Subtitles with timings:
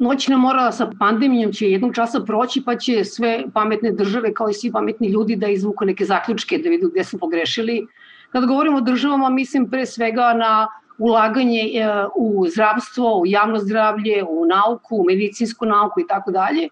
[0.00, 4.54] noćna mora sa pandemijom će jednog časa proći, pa će sve pametne države, kao i
[4.54, 7.86] svi pametni ljudi, da izvuku neke zaključke, da vidu gde su pogrešili.
[8.32, 10.68] Kada govorimo o državama, mislim pre svega na
[10.98, 11.86] ulaganje e,
[12.16, 16.68] u zdravstvo, u javno zdravlje, u nauku, u medicinsku nauku i tako dalje.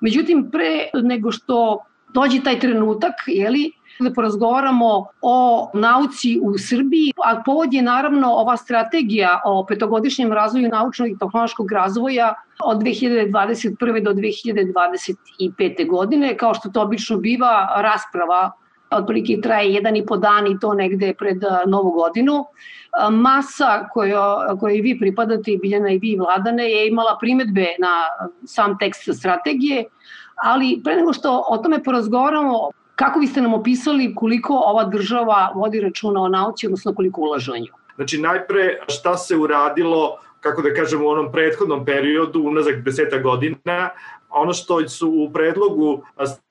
[0.00, 1.78] Međutim, pre nego što
[2.14, 3.70] dođe taj trenutak, jeli,
[4.00, 10.68] da porazgovaramo o nauci u Srbiji, a povod je naravno ova strategija o petogodišnjem razvoju
[10.68, 14.04] naučnog i tehnološkog razvoja od 2021.
[14.04, 15.88] do 2025.
[15.88, 16.36] godine.
[16.36, 18.52] Kao što to obično biva, rasprava
[18.90, 22.44] otprilike traje jedan i po dan i to negde pred novu godinu.
[23.10, 28.02] Masa kojo, kojoj vi pripadate, Biljana i vi Vladane, je imala primetbe na
[28.44, 29.84] sam tekst strategije,
[30.44, 35.80] ali pre nego što o tome porazgovaramo, Kako biste nam opisali koliko ova država vodi
[35.80, 37.72] računa o nauci, odnosno koliko ulaže o nju?
[37.96, 43.90] Znači, najpre šta se uradilo kako da kažemo, u onom prethodnom periodu, unazak deseta godina,
[44.36, 46.02] ono što su u predlogu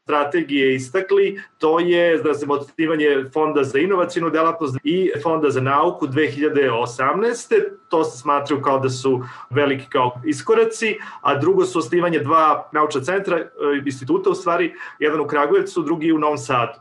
[0.03, 6.07] strategije istakli, to je da se motivanje Fonda za inovacijnu delatnost i Fonda za nauku
[6.07, 7.63] 2018.
[7.89, 13.01] To se smatruju kao da su veliki kao iskoraci, a drugo su osnivanje dva naučna
[13.01, 13.49] centra, e,
[13.85, 16.73] instituta u stvari, jedan u Kragujevcu, drugi u Novom Sadu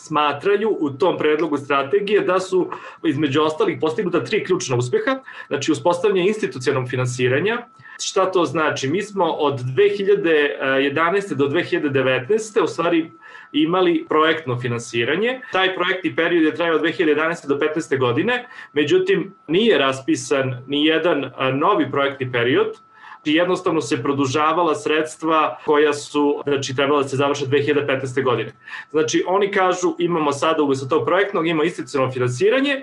[0.00, 2.70] smatraju u tom predlogu strategije da su
[3.04, 7.58] između ostalih postignuta tri ključna uspeha, znači uspostavljanje institucionalnog finansiranja,
[8.00, 8.88] Šta to znači?
[8.88, 11.34] Mi smo od 2011.
[11.34, 12.62] do 2019.
[12.62, 13.10] u stvari
[13.52, 15.40] imali projektno finansiranje.
[15.52, 17.46] Taj projektni period je trajao od 2011.
[17.46, 17.98] do 15.
[17.98, 22.76] godine, međutim nije raspisan ni jedan novi projektni period,
[23.24, 28.24] i jednostavno se produžavala sredstva koja su znači, trebala da se završe 2015.
[28.24, 28.52] godine.
[28.90, 32.82] Znači, oni kažu imamo sada umesto tog projektnog, imamo institucionalno finansiranje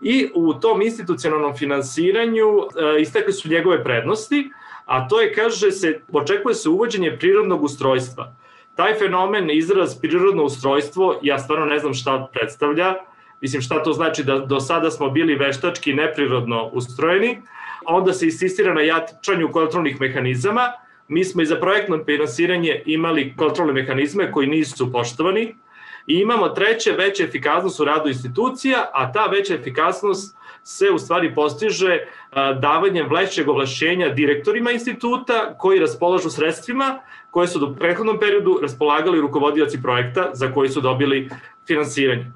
[0.00, 4.50] i u tom institucionalnom finansiranju e, istekli su njegove prednosti,
[4.86, 8.32] a to je, kaže se, očekuje se uvođenje prirodnog ustrojstva.
[8.74, 12.94] Taj fenomen, izraz prirodno ustrojstvo, ja stvarno ne znam šta predstavlja,
[13.40, 17.42] mislim šta to znači da do sada smo bili veštački neprirodno ustrojeni,
[17.86, 20.72] onda se insistira na jačanju kontrolnih mehanizama,
[21.08, 25.54] mi smo i za projektno finansiranje imali kontrolne mehanizme koji nisu poštovani,
[26.08, 31.34] I imamo treće, veća efikasnost u radu institucija, a ta veća efikasnost se u stvari
[31.34, 31.98] postiže
[32.60, 39.82] davanjem vlećeg ovlašćenja direktorima instituta koji raspolažu sredstvima koje su do prethodnom periodu raspolagali rukovodioci
[39.82, 41.30] projekta za koji su dobili
[41.66, 42.26] finansiranje.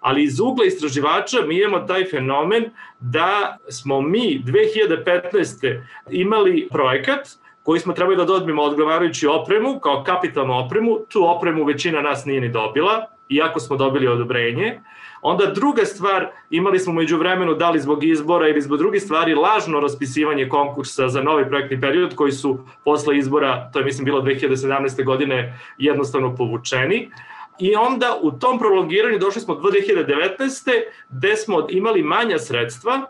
[0.00, 2.70] Ali iz ugla istraživača mi imamo taj fenomen
[3.00, 5.80] da smo mi 2015.
[6.10, 7.28] imali projekat
[7.62, 12.40] koji smo trebali da dobijemo odgovarajuću opremu, kao kapitalnu opremu, tu opremu većina nas nije
[12.40, 14.80] ni dobila, iako smo dobili odobrenje.
[15.22, 19.34] Onda druga stvar, imali smo među vremenu, da li zbog izbora ili zbog drugih stvari,
[19.34, 24.22] lažno raspisivanje konkursa za novi projektni period koji su posle izbora, to je mislim bilo
[24.22, 25.04] 2017.
[25.04, 27.10] godine, jednostavno povučeni.
[27.58, 30.70] I onda u tom prolongiranju došli smo do 2019.
[31.08, 33.06] gde smo imali manja sredstva,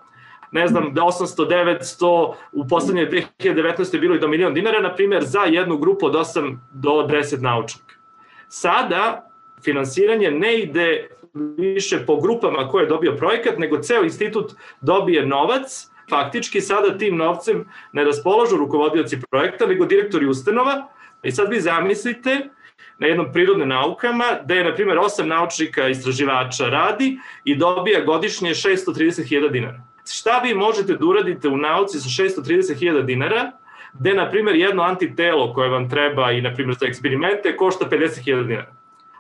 [0.53, 3.95] ne znam, da 800, 900, u poslednje 2019.
[3.95, 7.43] je bilo i do milion dinara, na primjer, za jednu grupu od 8 do 10
[7.43, 7.95] naučnika.
[8.49, 9.31] Sada
[9.65, 11.09] finansiranje ne ide
[11.59, 17.17] više po grupama koje je dobio projekat, nego ceo institut dobije novac, faktički sada tim
[17.17, 20.89] novcem ne raspolažu rukovodioci projekta, nego direktori ustanova.
[21.23, 22.49] I sad vi zamislite
[22.99, 28.51] na jednom prirodnim naukama, da je, na primjer, osam naučnika istraživača radi i dobija godišnje
[28.51, 33.53] 630.000 dinara šta vi možete da uradite u nauci sa 630.000 dinara,
[33.93, 38.47] gde, na primjer, jedno antitelo koje vam treba i, na primjer, za eksperimente košta 50.000
[38.47, 38.73] dinara.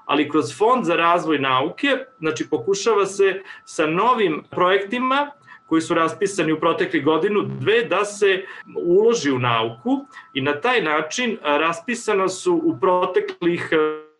[0.04, 5.30] Ali kroz Fond za razvoj nauke, znači, pokušava se sa novim projektima
[5.66, 8.44] koji su raspisani u protekli godinu, dve, da se
[8.76, 13.70] uloži u nauku i na taj način raspisano su u proteklih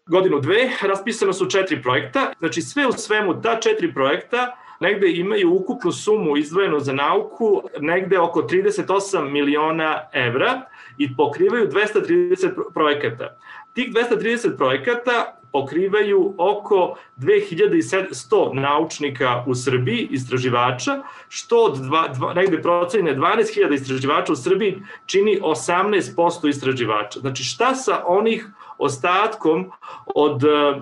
[0.07, 5.55] godinu dve, raspisano su četiri projekta, znači sve u svemu ta četiri projekta negde imaju
[5.55, 10.63] ukupnu sumu izdvojenu za nauku negde oko 38 miliona evra
[10.99, 13.37] i pokrivaju 230 projekata.
[13.73, 22.63] Tih 230 projekata pokrivaju oko 2100 naučnika u Srbiji, istraživača, što od dva, dva, negde
[22.63, 27.21] procenjene 12.000 istraživača u Srbiji čini 18% istraživača.
[27.21, 28.47] Znači šta sa onih
[28.79, 29.71] ostatkom
[30.15, 30.41] od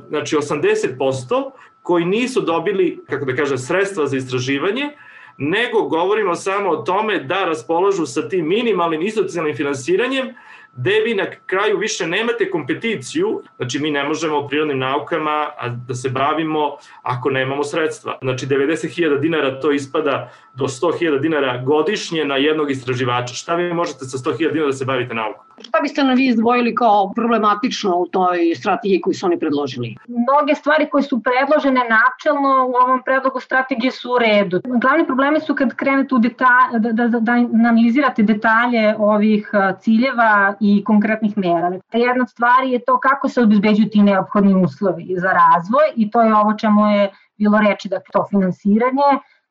[0.09, 1.51] znači 80%
[1.89, 4.91] koji nisu dobili, kako da kažem, sredstva za istraživanje,
[5.39, 10.35] nego govorimo samo o tome da raspolažu sa tim minimalnim institucionalnim finansiranjem,
[10.79, 15.47] gde vi na kraju više nemate kompeticiju, znači mi ne možemo prirodnim naukama
[15.89, 18.19] da se bavimo ako nemamo sredstva.
[18.23, 23.35] Znači 90.000 dinara to ispada do 100.000 dinara godišnje na jednog istraživača.
[23.35, 25.45] Šta vi možete sa 100.000 dinara da se bavite naukom?
[25.61, 29.97] Šta biste na vi izdvojili kao problematično u toj strategiji koju su oni predložili?
[30.09, 34.61] Mnoge stvari koje su predložene načelno u ovom predlogu strategije su u redu.
[34.65, 39.51] Glavni problemi su kad krenete u detalj, da, da, da, da analizirate detalje ovih
[39.81, 41.71] ciljeva i konkretnih mera.
[41.93, 46.23] Jedna od stvari je to kako se obezbeđuju ti neophodni uslovi za razvoj i to
[46.23, 49.11] je ovo čemu je bilo reči, dakle to finansiranje,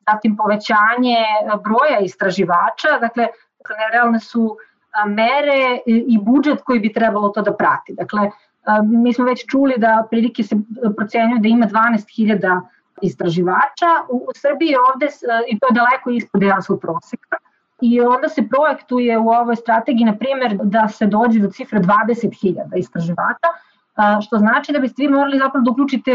[0.09, 1.17] zatim povećanje
[1.63, 3.27] broja istraživača, dakle
[3.93, 4.57] realne su
[5.07, 7.93] mere i budžet koji bi trebalo to da prati.
[7.93, 8.29] Dakle,
[8.83, 10.55] mi smo već čuli da prilike se
[10.97, 12.61] procenjuju da ima 12.000
[13.01, 13.89] istraživača.
[14.09, 15.07] U Srbiji ovde,
[15.47, 17.37] i to je daleko ispod evropskog proseka,
[17.81, 22.77] i onda se projektuje u ovoj strategiji, na primjer, da se dođe do cifre 20.000
[22.77, 23.49] istraživača,
[24.21, 26.11] što znači da biste vi morali zapravo da uključite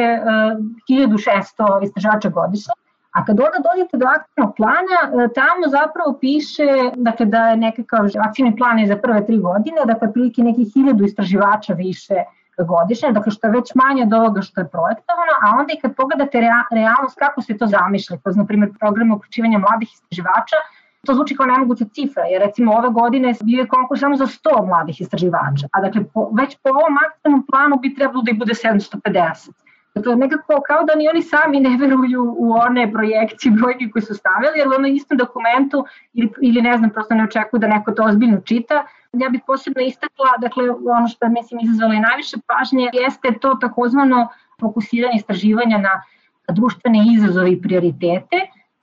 [0.88, 2.72] 1600 istraživača godišnje,
[3.12, 8.06] A kad onda dođete do akcijnog plana, e, tamo zapravo piše dakle, da je nekakav
[8.26, 12.14] akcijni plan je za prve tri godine, dakle prilike nekih hiljadu istraživača više
[12.58, 15.96] godišnje, dakle što je već manje od ovoga što je projektovano, a onda i kad
[15.96, 20.58] pogledate realnost kako se to zamišlja, kroz na primjer program uključivanja mladih istraživača,
[21.06, 24.66] to zvuči kao nemoguća cifra, jer recimo ove godine bio je konkurs samo za 100
[24.66, 28.54] mladih istraživača, a dakle po, već po ovom akcijnom planu bi trebalo da i bude
[28.54, 29.50] 750.
[29.94, 34.14] Dakle, nekako kao da ni oni sami ne veruju u one projekcije brojke koje su
[34.14, 38.04] stavili, jer ono istom dokumentu ili, ili ne znam, prosto ne očekuju da neko to
[38.04, 38.86] ozbiljno čita.
[39.12, 44.28] Ja bih posebno istakla, dakle, ono što mislim, izazvalo i najviše pažnje, jeste to takozvano
[44.60, 46.02] fokusiranje istraživanja na
[46.48, 48.36] društvene izazove i prioritete.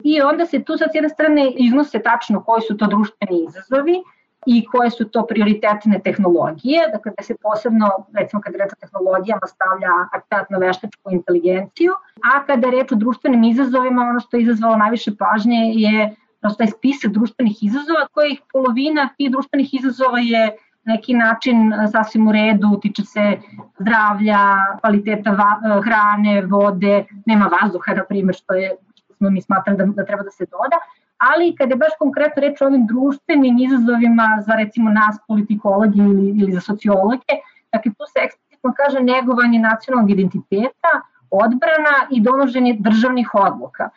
[0.03, 4.03] I onda se tu sa jedne strane iznose tačno koji su to društveni izazovi,
[4.45, 9.47] i koje su to prioritetne tehnologije, dakle da se posebno, recimo kada reč o tehnologijama
[9.47, 11.93] stavlja akcent na veštačku inteligenciju,
[12.23, 16.67] a kada reč o društvenim izazovima, ono što je izazvalo najviše pažnje je prosto taj
[16.67, 20.55] spisak društvenih izazova, kojih polovina tih društvenih izazova je
[20.85, 23.37] neki način sasvim u redu, tiče se
[23.79, 24.39] zdravlja,
[24.79, 25.35] kvaliteta
[25.83, 28.75] hrane, vode, nema vazduha, na primjer, što je
[29.19, 30.77] smo mi smatrali da, da treba da se doda,
[31.17, 36.27] ali kada je baš konkretno reč o ovim društvenim izazovima za recimo nas politikologi ili,
[36.41, 37.33] ili za sociologe,
[37.73, 40.91] dakle tu se eksplicitno kaže negovanje nacionalnog identiteta,
[41.31, 43.89] odbrana i donoženje državnih odluka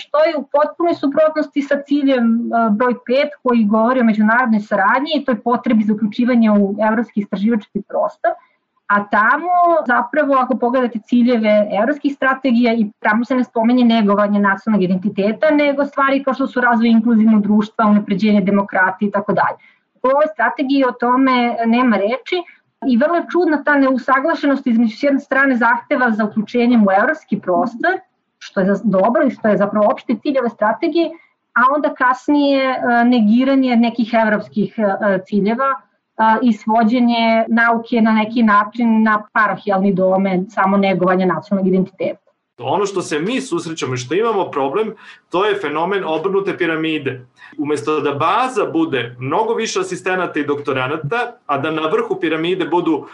[0.00, 5.24] što je u potpunoj suprotnosti sa ciljem broj 5 koji govori o međunarodnoj saradnji i
[5.24, 8.32] toj potrebi za uključivanje u evropski istraživački prostor,
[8.92, 9.52] A tamo
[9.86, 15.84] zapravo ako pogledate ciljeve evropskih strategija i tamo se ne spomenje negovanje nacionalnog identiteta, nego
[15.84, 19.56] stvari kao što su razvoj inkluzivnog društva, unapređenje demokratije i tako dalje.
[20.02, 22.42] U ovoj strategiji o tome nema reči
[22.86, 27.40] i vrlo je čudna ta neusaglašenost između s jedne strane zahteva za uključenjem u evropski
[27.40, 28.00] prostor,
[28.38, 31.10] što je dobro i što je zapravo opšte cilj ove strategije,
[31.54, 35.80] a onda kasnije e, negiranje nekih evropskih e, ciljeva,
[36.42, 42.22] i svođenje nauke na neki način na parohijalni domen, samo negovanje nacionalnog identiteta.
[42.58, 44.94] Ono što se mi susrećamo i što imamo problem,
[45.30, 47.26] to je fenomen obrnute piramide.
[47.58, 53.06] Umesto da baza bude mnogo više asistenata i doktoranata, a da na vrhu piramide budu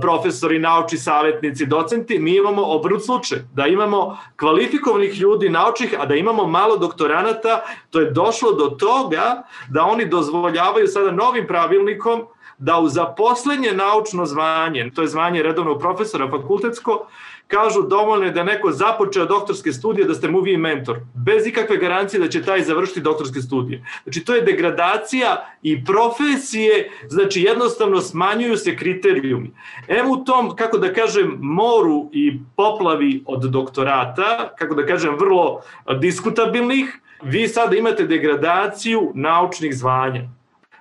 [0.00, 3.38] profesori, naučni savjetnici, docenti, mi imamo obrnut slučaj.
[3.54, 7.60] Da imamo kvalifikovanih ljudi naučnih, a da imamo malo doktoranata,
[7.90, 12.26] to je došlo do toga da oni dozvoljavaju sada novim pravilnikom
[12.58, 17.06] da u zaposlenje naučno zvanje, to je zvanje redovnog profesora fakultetsko,
[17.46, 21.76] kažu dovoljno je da neko započeo doktorske studije da ste mu vi mentor, bez ikakve
[21.76, 23.84] garancije da će taj završiti doktorske studije.
[24.02, 29.50] Znači to je degradacija i profesije, znači jednostavno smanjuju se kriterijumi.
[29.88, 35.60] Evo u tom, kako da kažem, moru i poplavi od doktorata, kako da kažem, vrlo
[36.00, 40.35] diskutabilnih, vi sada imate degradaciju naučnih zvanja.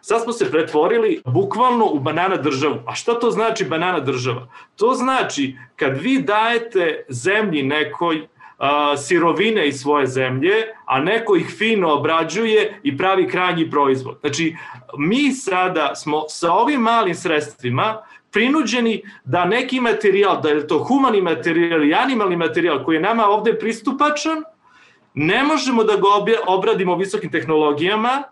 [0.07, 2.75] Sad smo se pretvorili bukvalno u banana državu.
[2.87, 4.47] A šta to znači banana država?
[4.75, 10.53] To znači kad vi dajete zemlji nekoj a, sirovine iz svoje zemlje,
[10.85, 14.17] a neko ih fino obrađuje i pravi krajnji proizvod.
[14.19, 14.55] Znači,
[14.97, 17.97] mi sada smo sa ovim malim sredstvima
[18.31, 23.25] prinuđeni da neki materijal, da je to humani materijal i animalni materijal koji je nama
[23.25, 24.43] ovde pristupačan,
[25.13, 26.07] ne možemo da ga
[26.47, 28.23] obradimo visokim tehnologijama,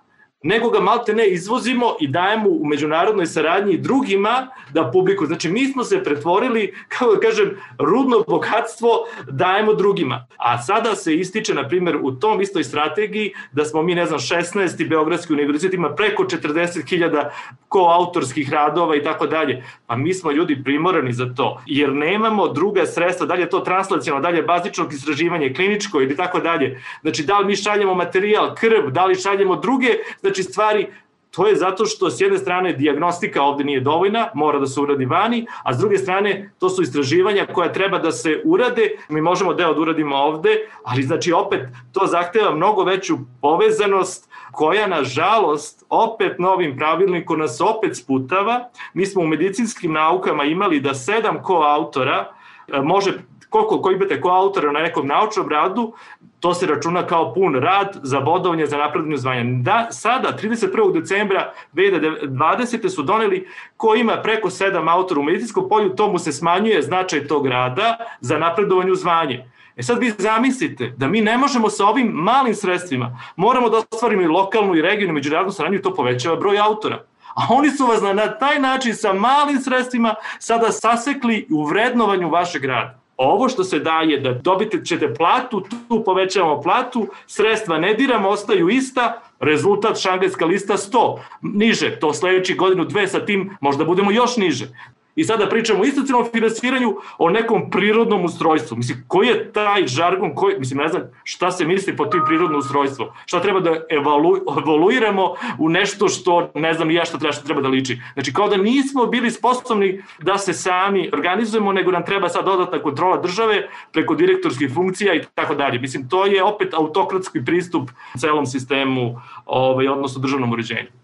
[0.43, 5.25] nego ga malte ne izvozimo i dajemo u međunarodnoj saradnji drugima da publiku.
[5.25, 8.89] Znači, mi smo se pretvorili, kao da kažem, rudno bogatstvo
[9.27, 10.27] dajemo drugima.
[10.37, 14.19] A sada se ističe, na primjer, u tom istoj strategiji da smo mi, ne znam,
[14.19, 14.89] 16.
[14.89, 17.29] Beogradski univerzitet ima preko 40.000
[17.67, 19.63] koautorskih radova i tako dalje.
[19.87, 24.41] Pa mi smo ljudi primorani za to, jer nemamo druga sredstva, dalje to translacijalno, dalje
[24.41, 26.81] bazičnog istraživanja, kliničko ili tako dalje.
[27.01, 29.89] Znači, da li mi šaljemo materijal, krv, da li šaljemo druge,
[30.21, 30.87] znači stvari
[31.33, 35.05] To je zato što s jedne strane diagnostika ovde nije dovoljna, mora da se uradi
[35.05, 39.53] vani, a s druge strane to su istraživanja koja treba da se urade, mi možemo
[39.53, 40.49] deo da uradimo ovde,
[40.83, 41.61] ali znači opet
[41.91, 48.69] to zahteva mnogo veću povezanost koja nažalost opet novim pravilnikom nas opet sputava.
[48.93, 52.31] Mi smo u medicinskim naukama imali da sedam koautora
[52.67, 53.13] e, može
[53.53, 55.93] koliko ko imate ko autora na nekom naučnom radu,
[56.39, 59.43] to se računa kao pun rad za bodovanje za napredovanje zvanja.
[59.61, 60.93] Da, sada, 31.
[60.93, 62.89] decembra 2020.
[62.89, 67.47] su doneli ko ima preko 7 autora u medicinskom polju, tomu se smanjuje značaj tog
[67.47, 69.45] rada za napredovanje u zvanje.
[69.75, 74.21] E sad vi zamislite da mi ne možemo sa ovim malim sredstvima, moramo da ostvarimo
[74.21, 77.03] i lokalnu i regionalnu međunarodnu saradnju to povećava broj autora.
[77.35, 82.29] A oni su vas na, na taj način sa malim sredstvima sada sasekli u vrednovanju
[82.29, 83.02] vašeg rada.
[83.23, 88.69] Ovo što se daje da dobite ćete platu, tu povećavamo platu, sredstva ne diramo, ostaju
[88.69, 94.37] ista, rezultat šangajska lista 100, niže, to sledeći godinu dve sa tim možda budemo još
[94.37, 94.67] niže.
[95.15, 98.77] I sada pričamo o institucionalnom finansiranju, o nekom prirodnom ustrojstvu.
[98.77, 102.59] Mislim, koji je taj žargon, koji, mislim, ne znam šta se misli po tim prirodnom
[102.59, 103.13] ustrojstvo?
[103.25, 107.61] Šta treba da evalu, evaluiramo u nešto što, ne znam ja šta treba, šta treba
[107.61, 107.99] da liči.
[108.13, 112.79] Znači, kao da nismo bili sposobni da se sami organizujemo, nego nam treba sad dodatna
[112.79, 115.79] kontrola države preko direktorskih funkcija i tako dalje.
[115.79, 121.02] Mislim, to je opet autokratski pristup celom sistemu, ovaj, odnosno državnom uređenju.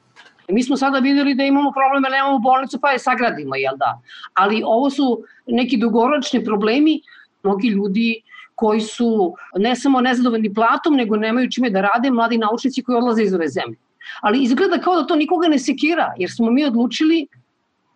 [0.49, 3.99] Mi smo sada videli da imamo probleme, nemamo bolnicu, pa je sagradimo, jel da?
[4.33, 7.01] Ali ovo su neki dugoročni problemi,
[7.43, 8.21] mnogi ljudi
[8.55, 13.23] koji su ne samo nezadovoljni platom, nego nemaju čime da rade, mladi naučnici koji odlaze
[13.23, 13.77] iz ove zemlje.
[14.21, 17.27] Ali izgleda kao da to nikoga ne sekira, jer smo mi odlučili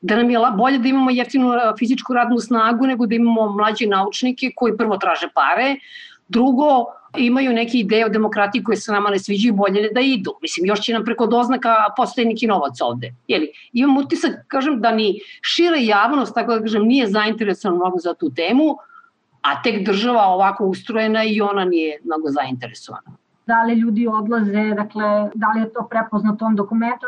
[0.02, 4.52] da nam je bolje da imamo jeftinu fizičku radnu snagu nego da imamo mlađe naučnike
[4.56, 5.76] koji prvo traže pare,
[6.28, 6.86] drugo
[7.18, 10.34] imaju neke ideje o demokratiji koje se nama ne sviđaju bolje da idu.
[10.42, 13.14] Mislim, još će nam preko doznaka postoje neki novac ovde.
[13.28, 18.14] Jeli, imam utisak, kažem, da ni šire javnost, tako da kažem, nije zainteresovan mnogo za
[18.14, 18.78] tu temu,
[19.42, 23.18] a tek država ovako ustrojena i ona nije mnogo zainteresovana.
[23.48, 27.06] Da li ljudi odlaze, dakle, da li je to prepoznato u tom dokumentu,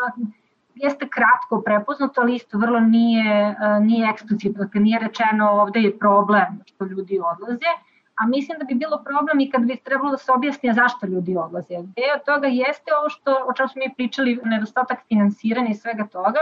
[0.76, 6.60] jeste kratko prepoznato, ali isto vrlo nije, nije eksplicitno, dakle nije rečeno ovde je problem
[6.66, 7.72] što ljudi odlaze
[8.20, 11.38] a mislim da bi bilo problem i kad bi trebalo da se objasni zašto ljudi
[11.38, 11.76] odlaze.
[11.98, 16.08] Deo od toga jeste ovo što, o čemu smo mi pričali, nedostatak finansiranja i svega
[16.08, 16.40] toga,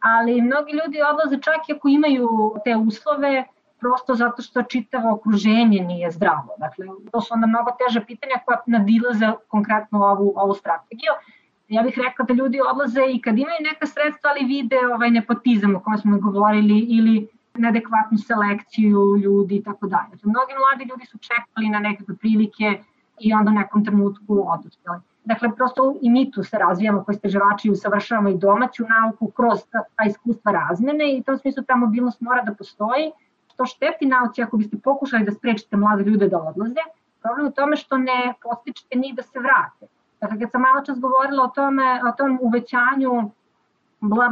[0.00, 2.28] ali mnogi ljudi odlaze čak i ako imaju
[2.64, 3.44] te uslove,
[3.80, 6.54] prosto zato što čitavo okruženje nije zdravo.
[6.58, 11.12] Dakle, to su onda mnogo teže pitanja koja nadilaze konkretno ovu, ovu strategiju.
[11.68, 15.76] Ja bih rekla da ljudi odlaze i kad imaju neka sredstva, ali vide ovaj nepotizam
[15.76, 20.08] o kojem smo govorili ili neadekvatnu selekciju ljudi i tako dalje.
[20.08, 22.82] Znači, mnogi mladi ljudi su čekali na nekakve prilike
[23.20, 25.00] i onda u nekom trenutku odustali.
[25.24, 29.58] Dakle, prosto i mi tu se razvijamo koji steževači i usavršavamo i domaću nauku kroz
[29.72, 33.10] ta, ta iskustva razmene i u tom smislu ta mobilnost mora da postoji.
[33.54, 36.84] Što šteti nauci ako biste pokušali da sprečite mlade ljude da odlaze,
[37.22, 39.86] problem u tome što ne postičete njih da se vrate.
[40.20, 43.30] Dakle, kad sam malo čas govorila o, tome, o tom uvećanju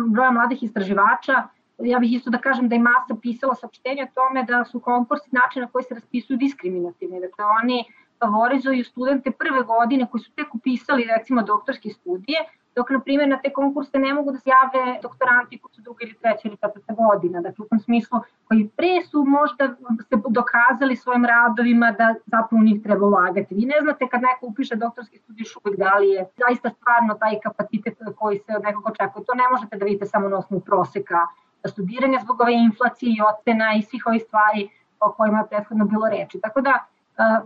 [0.08, 1.42] broja mladih istraživača,
[1.78, 5.28] ja bih isto da kažem da je masa pisala saopštenja o tome da su konkursi
[5.32, 7.20] način na koji se raspisuju diskriminativni.
[7.20, 7.84] Dakle, oni
[8.24, 12.38] favorizuju studente prve godine koji su tek upisali recimo doktorske studije,
[12.76, 15.98] dok na primjer na te konkurse ne mogu da se jave doktoranti koji su druga
[16.02, 17.40] ili treća ili četvrta godina.
[17.40, 19.68] Dakle, u tom smislu koji pre su možda
[20.08, 23.54] se dokazali svojim radovima da zapravo u njih treba ulagati.
[23.54, 27.14] Vi ne znate kad neko upiše doktorske studije još uvijek da li je zaista stvarno
[27.14, 29.24] taj kapacitet koji se od nekog očekuje.
[29.24, 31.18] To ne možete da vidite samo na osnovu proseka
[31.68, 34.68] studiranja zbog ove inflacije i ocena i svih ovih stvari
[35.00, 36.40] o kojima je prethodno bilo reči.
[36.42, 36.84] Tako da,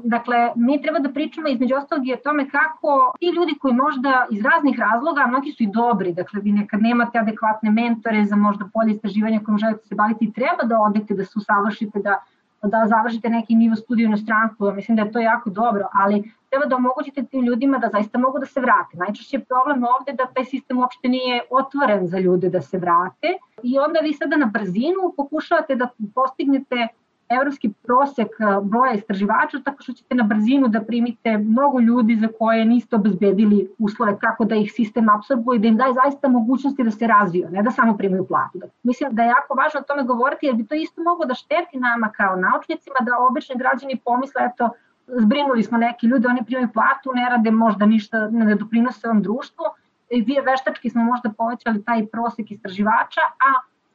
[0.04, 4.26] dakle, mi treba da pričamo između ostalog i o tome kako ti ljudi koji možda
[4.30, 8.64] iz raznih razloga, mnogi su i dobri, dakle vi nekad nemate adekvatne mentore za možda
[8.74, 12.22] polje istraživanja kojim želite se baviti, treba da odete, da se usavršite, da
[12.62, 16.66] da završite neki nivo studija u inostranstvu, mislim da je to jako dobro, ali treba
[16.66, 18.96] da omogućite tim ljudima da zaista mogu da se vrate.
[18.96, 23.28] Najčešće je problem ovde da taj sistem uopšte nije otvoren za ljude da se vrate
[23.62, 26.88] i onda vi sada na brzinu pokušavate da postignete
[27.28, 28.28] evropski prosek
[28.62, 33.68] broja istraživača, tako što ćete na brzinu da primite mnogo ljudi za koje niste obezbedili
[33.78, 37.48] uslove kako da ih sistem absorbuje i da im daje zaista mogućnosti da se razviju,
[37.50, 38.58] ne da samo primaju platu.
[38.82, 41.78] Mislim da je jako važno o tome govoriti jer bi to isto moglo da šteti
[41.78, 44.70] nama kao naučnicima, da obični građani pomisle, eto,
[45.06, 49.64] zbrinuli smo neki ljudi, oni primaju platu, ne rade možda ništa, ne doprinose ovom društvu,
[50.46, 53.48] veštački smo možda povećali taj prosek istraživača, a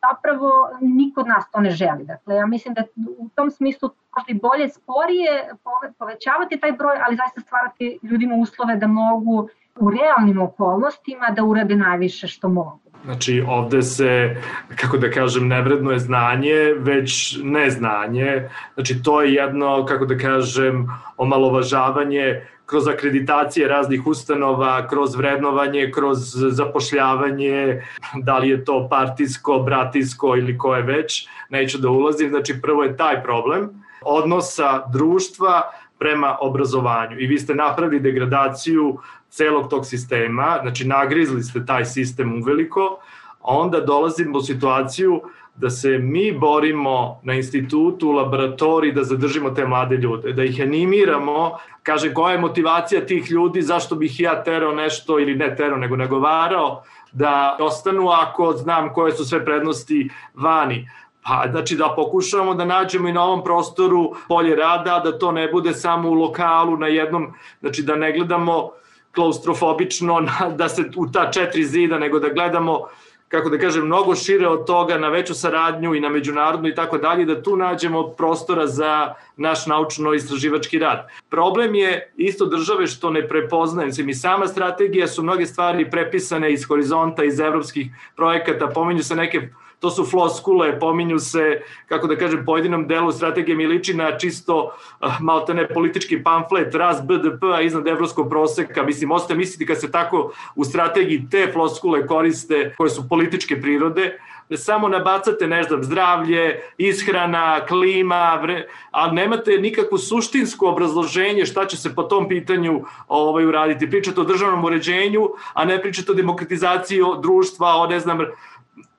[0.04, 2.04] zapravo niko od nas to ne želi.
[2.04, 2.84] Dakle, ja mislim da
[3.18, 5.50] u tom smislu možda i bolje sporije
[5.98, 9.48] povećavati taj broj, ali zaista stvarati ljudima uslove da mogu
[9.80, 12.80] u realnim okolnostima da urade najviše što mogu.
[13.06, 14.36] Znači, ovde se,
[14.76, 18.50] kako da kažem, ne vrednuje znanje, već neznanje.
[18.74, 20.88] Znači, to je jedno, kako da kažem,
[21.18, 26.18] omalovažavanje kroz akreditacije raznih ustanova, kroz vrednovanje, kroz
[26.50, 27.82] zapošljavanje,
[28.16, 32.30] da li je to partijsko, bratijsko ili koje već, neću da ulazim.
[32.30, 35.62] Znači, prvo je taj problem odnosa društva
[36.04, 37.20] prema obrazovanju.
[37.20, 38.98] I vi ste napravili degradaciju
[39.30, 42.98] celog tog sistema, znači nagrizli ste taj sistem uveliko,
[43.42, 45.22] a onda dolazimo u situaciju
[45.56, 50.60] da se mi borimo na institutu, u laboratoriji da zadržimo te mlade ljude, da ih
[50.62, 55.78] animiramo, kaže koja je motivacija tih ljudi, zašto bih ja terao nešto ili ne terao,
[55.78, 60.90] nego nagovarao da ostanu ako znam koje su sve prednosti vani.
[61.24, 65.48] Pa, znači da pokušamo da nađemo i na ovom prostoru polje rada, da to ne
[65.48, 68.70] bude samo u lokalu na jednom, znači da ne gledamo
[69.16, 70.22] klaustrofobično
[70.56, 72.88] da se u ta četiri zida, nego da gledamo
[73.34, 76.98] kako da kažem, mnogo šire od toga na veću saradnju i na međunarodnu i tako
[76.98, 81.08] dalje, da tu nađemo prostora za naš naučno-istraživački rad.
[81.30, 86.54] Problem je isto države što ne prepoznajem se mi sama strategija su mnoge stvari prepisane
[86.54, 89.50] iz horizonta, iz evropskih projekata, pominju se neke
[89.84, 94.64] to su floskule, pominju se, kako da kažem, pojedinom delu strategije mi liči na čisto
[94.64, 98.84] uh, maltene politički pamflet, raz BDP-a iznad evropskog proseka.
[98.84, 104.20] Mislim, ostaje misliti kad se tako u strategiji te floskule koriste, koje su političke prirode,
[104.50, 111.66] da samo nabacate, ne znam, zdravlje, ishrana, klima, vre, ali nemate nikakvo suštinsko obrazloženje šta
[111.66, 113.90] će se po tom pitanju ovaj, uraditi.
[113.90, 118.20] Pričate o državnom uređenju, a ne pričate o demokratizaciji društva, o, ne znam,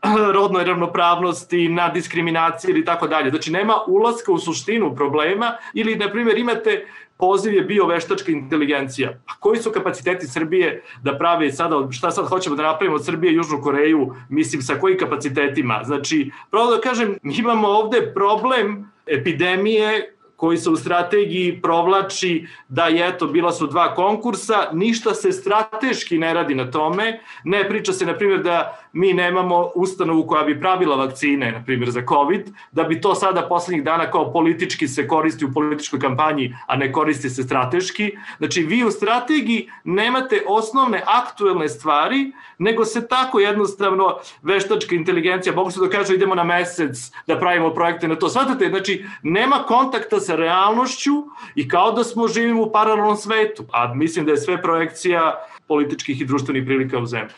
[0.36, 3.30] rodnoj ravnopravnosti, na diskriminaciji ili tako dalje.
[3.30, 9.10] Znači nema ulaska u suštinu problema ili, na primjer, imate poziv je bio veštačka inteligencija.
[9.10, 13.32] A koji su kapaciteti Srbije da prave sada, šta sad hoćemo da napravimo od Srbije
[13.32, 15.80] i Južnu Koreju, mislim sa kojim kapacitetima?
[15.84, 23.08] Znači, pravo da kažem, imamo ovde problem epidemije koji se u strategiji provlači da je
[23.08, 28.06] eto, bila su dva konkursa, ništa se strateški ne radi na tome, ne priča se,
[28.06, 32.84] na primjer, da mi nemamo ustanovu koja bi pravila vakcine, na primjer, za COVID, da
[32.84, 37.30] bi to sada poslednjih dana kao politički se koristi u političkoj kampanji, a ne koristi
[37.30, 38.12] se strateški.
[38.38, 45.70] Znači, vi u strategiji nemate osnovne aktuelne stvari, nego se tako jednostavno veštačka inteligencija, mogu
[45.70, 48.28] se da kažu idemo na mesec da pravimo projekte na to.
[48.28, 51.12] Svatate, znači, nema kontakta sa realnošću
[51.54, 53.64] i kao da smo živimo u paralelnom svetu.
[53.72, 57.34] A mislim da je sve projekcija političkih i društvenih prilika u zemlji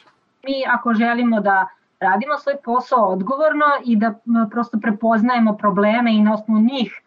[0.47, 1.69] mi ako želimo da
[2.01, 4.15] radimo svoj posao odgovorno i da
[4.51, 7.03] prosto prepoznajemo probleme i na osnovu njih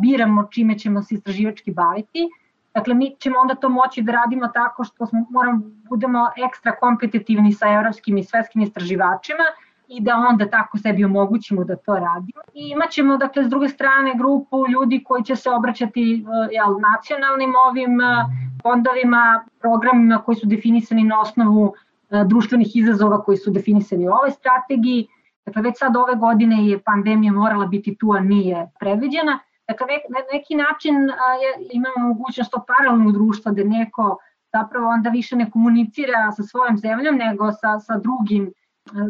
[0.00, 2.28] biramo čime ćemo se istraživački baviti.
[2.74, 7.52] Dakle, mi ćemo onda to moći da radimo tako što smo, moramo, budemo ekstra kompetitivni
[7.52, 9.44] sa evropskim i svetskim istraživačima
[9.88, 12.40] i da onda tako sebi omogućimo da to radimo.
[12.54, 17.98] I imaćemo, dakle, s druge strane grupu ljudi koji će se obraćati jel, nacionalnim ovim
[18.62, 21.87] fondovima, programima koji su definisani na osnovu E,
[22.26, 25.08] društvenih izazova koji su definisani u ovoj strategiji.
[25.46, 29.38] Dakle, već sad ove godine je pandemija morala biti tu, a nije predviđena.
[29.68, 30.94] Dakle, na neki način
[31.42, 34.18] je, imamo mogućnost to paralelnog društva gde neko
[34.52, 38.50] zapravo onda više ne komunicira sa svojom zemljom nego sa, sa drugim e,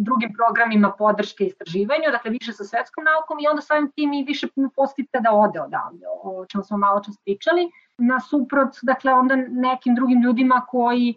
[0.01, 4.47] drugim programima podrške istraživanju, dakle više sa svetskom naukom i onda samim tim i više
[4.77, 7.71] postite da ode odavde, o čemu smo malo čas pričali.
[7.99, 11.15] Nasuprot, dakle, onda nekim drugim ljudima koji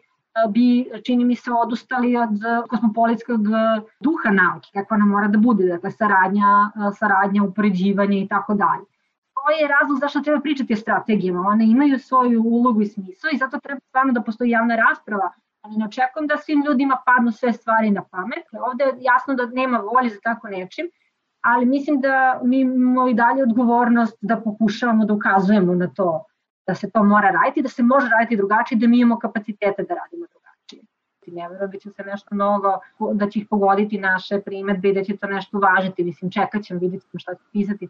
[0.50, 2.39] bi, čini mi se, odustali od
[2.70, 3.41] kosmopolitskog
[4.00, 8.86] duha nauke, kakva nam mora da bude, dakle, saradnja, saradnja upoređivanje i tako dalje.
[9.34, 11.48] To je razlog zašto treba pričati o strategijama.
[11.48, 15.78] One imaju svoju ulogu i smisao i zato treba stvarno da postoji javna rasprava, ali
[15.78, 18.46] ne očekujem da svim ljudima padnu sve stvari na pamet.
[18.72, 20.89] Ovde je jasno da nema volje za tako nečim,
[21.41, 26.26] ali mislim da mi imamo i dalje odgovornost da pokušavamo da ukazujemo na to
[26.67, 29.95] da se to mora raditi, da se može raditi drugačije, da mi imamo kapacitete da
[29.95, 30.84] radimo drugačije.
[31.28, 32.80] Ne verujem da će se nešto mnogo,
[33.13, 36.04] da će ih pogoditi naše primetbe i da će to nešto važiti.
[36.04, 37.89] Mislim, čekat ćemo, vidjet ćemo šta će pisati.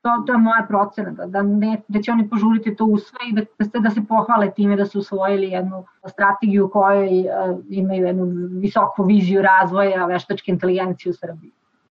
[0.00, 3.32] to, to je moja procena, da, da, ne, da će oni požuriti to usve i
[3.34, 7.58] da, da, se, da se pohvale time da su usvojili jednu strategiju u kojoj uh,
[7.68, 8.24] imaju jednu
[8.60, 11.52] visoku viziju razvoja veštačke inteligencije u Srbiji.